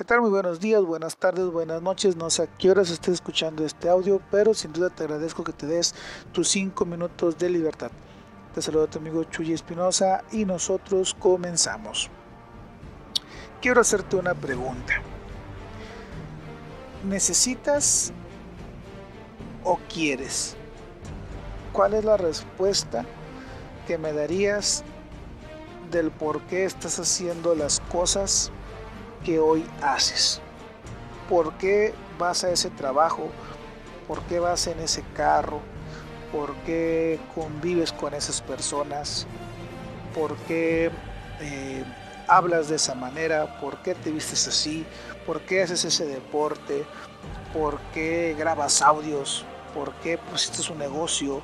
[0.00, 0.22] ¿Qué tal?
[0.22, 2.16] Muy buenos días, buenas tardes, buenas noches.
[2.16, 5.52] No sé a qué horas estés escuchando este audio, pero sin duda te agradezco que
[5.52, 5.94] te des
[6.32, 7.90] tus 5 minutos de libertad.
[8.54, 12.08] Te saludo a tu amigo Chuy Espinosa y nosotros comenzamos.
[13.60, 15.02] Quiero hacerte una pregunta.
[17.04, 18.10] ¿Necesitas
[19.64, 20.56] o quieres?
[21.74, 23.04] ¿Cuál es la respuesta
[23.86, 24.82] que me darías
[25.90, 28.50] del por qué estás haciendo las cosas
[29.24, 30.40] que hoy haces.
[31.28, 33.28] ¿Por qué vas a ese trabajo?
[34.08, 35.60] ¿Por qué vas en ese carro?
[36.32, 39.26] ¿Por qué convives con esas personas?
[40.14, 40.90] ¿Por qué
[41.40, 41.84] eh,
[42.28, 43.60] hablas de esa manera?
[43.60, 44.84] ¿Por qué te vistes así?
[45.26, 46.84] ¿Por qué haces ese deporte?
[47.52, 49.44] ¿Por qué grabas audios?
[49.74, 51.42] ¿Por qué pusiste un negocio?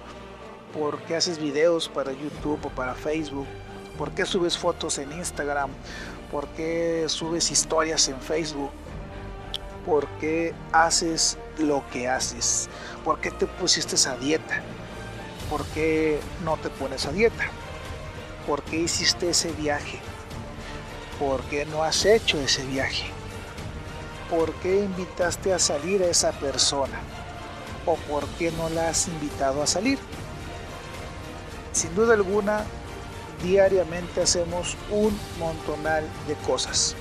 [0.73, 3.47] ¿Por qué haces videos para YouTube o para Facebook?
[3.97, 5.71] ¿Por qué subes fotos en Instagram?
[6.31, 8.71] ¿Por qué subes historias en Facebook?
[9.85, 12.69] ¿Por qué haces lo que haces?
[13.05, 14.61] ¿Por qué te pusiste a dieta?
[15.49, 17.45] ¿Por qué no te pones a dieta?
[18.47, 20.01] ¿Por qué hiciste ese viaje?
[21.21, 23.07] ¿Por qué no has hecho ese viaje?
[24.29, 26.99] ¿Por qué invitaste a salir a esa persona?
[27.87, 30.01] ¿O por qué no la has invitado a salir?
[31.71, 32.65] Sin duda alguna,
[33.43, 36.95] diariamente hacemos un montonal de cosas.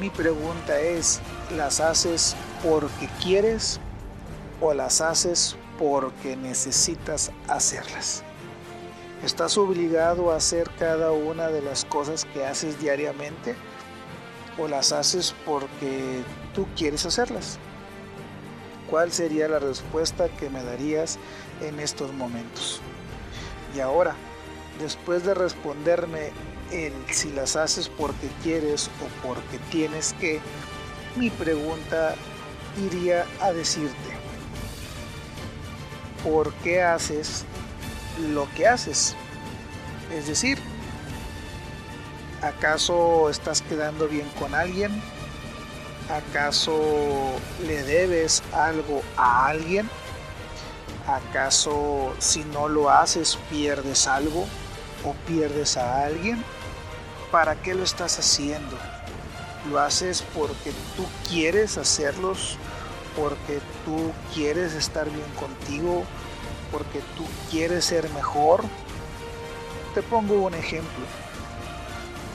[0.00, 1.20] Mi pregunta es,
[1.56, 3.80] ¿las haces porque quieres
[4.60, 8.22] o las haces porque necesitas hacerlas?
[9.24, 13.54] ¿Estás obligado a hacer cada una de las cosas que haces diariamente
[14.58, 16.22] o las haces porque
[16.54, 17.58] tú quieres hacerlas?
[18.88, 21.18] ¿Cuál sería la respuesta que me darías
[21.60, 22.80] en estos momentos?
[23.76, 24.16] Y ahora,
[24.80, 26.32] después de responderme
[26.72, 30.40] el si las haces porque quieres o porque tienes que,
[31.16, 32.14] mi pregunta
[32.78, 34.16] iría a decirte,
[36.22, 37.44] ¿por qué haces
[38.32, 39.16] lo que haces?
[40.14, 40.58] Es decir,
[42.42, 44.90] ¿acaso estás quedando bien con alguien?
[46.08, 46.80] ¿Acaso
[47.66, 49.88] le debes algo a alguien?
[51.06, 54.46] ¿Acaso si no lo haces pierdes algo?
[55.04, 56.42] O pierdes a alguien,
[57.30, 58.76] ¿para qué lo estás haciendo?
[59.70, 62.56] ¿Lo haces porque tú quieres hacerlos?
[63.16, 66.04] ¿Porque tú quieres estar bien contigo?
[66.72, 68.62] ¿Porque tú quieres ser mejor?
[69.94, 71.04] Te pongo un ejemplo.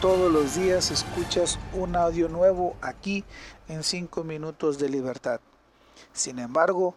[0.01, 3.23] Todos los días escuchas un audio nuevo aquí
[3.69, 5.39] en 5 minutos de libertad.
[6.13, 6.95] Sin embargo,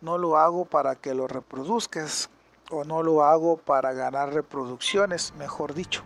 [0.00, 2.30] no lo hago para que lo reproduzcas
[2.70, 6.02] o no lo hago para ganar reproducciones, mejor dicho.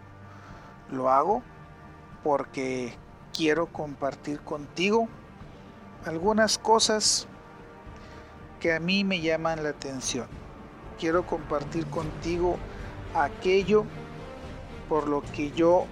[0.90, 1.42] Lo hago
[2.22, 2.96] porque
[3.32, 5.08] quiero compartir contigo
[6.04, 7.26] algunas cosas
[8.60, 10.26] que a mí me llaman la atención.
[10.98, 12.56] Quiero compartir contigo
[13.14, 13.84] aquello
[14.88, 15.86] por lo que yo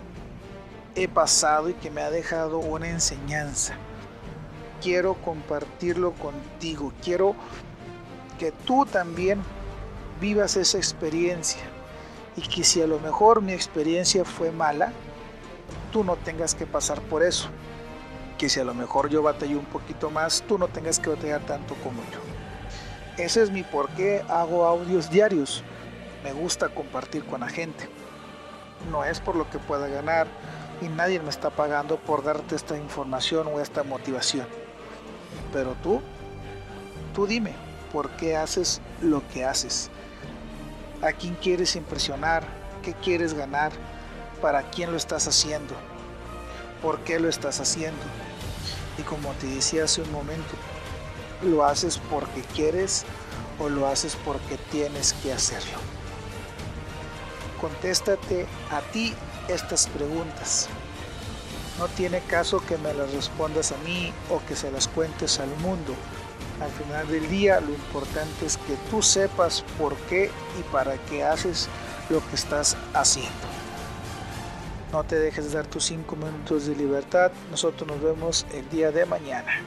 [0.95, 3.75] he pasado y que me ha dejado una enseñanza.
[4.81, 6.93] Quiero compartirlo contigo.
[7.03, 7.35] Quiero
[8.39, 9.43] que tú también
[10.21, 11.63] vivas esa experiencia
[12.37, 14.93] y que si a lo mejor mi experiencia fue mala,
[15.93, 17.49] tú no tengas que pasar por eso.
[18.39, 21.41] Que si a lo mejor yo batallé un poquito más, tú no tengas que batallar
[21.47, 22.21] tanto como yo.
[23.23, 25.63] Ese es mi por qué hago audios diarios.
[26.23, 27.89] Me gusta compartir con la gente.
[28.91, 30.27] No es por lo que pueda ganar
[30.81, 34.47] y nadie me está pagando por darte esta información o esta motivación.
[35.53, 36.01] Pero tú,
[37.15, 37.53] tú dime,
[37.93, 39.91] ¿por qué haces lo que haces?
[41.03, 42.45] A quién quieres impresionar,
[42.83, 43.73] qué quieres ganar,
[44.41, 45.75] para quién lo estás haciendo,
[46.83, 48.03] por qué lo estás haciendo.
[48.99, 50.55] Y como te decía hace un momento,
[51.43, 53.05] ¿lo haces porque quieres
[53.59, 55.79] o lo haces porque tienes que hacerlo?
[57.61, 59.15] Contéstate a ti
[59.49, 60.69] estas preguntas.
[61.79, 65.49] No tiene caso que me las respondas a mí o que se las cuentes al
[65.59, 65.95] mundo
[66.61, 71.25] al final del día lo importante es que tú sepas por qué y para qué
[71.25, 71.69] haces
[72.09, 73.31] lo que estás haciendo.
[74.93, 77.31] No te dejes dar tus 5 minutos de libertad.
[77.51, 79.63] Nosotros nos vemos el día de mañana.